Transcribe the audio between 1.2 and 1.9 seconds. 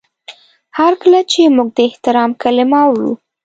چې موږ د